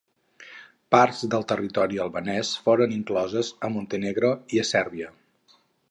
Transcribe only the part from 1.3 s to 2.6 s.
del territori albanès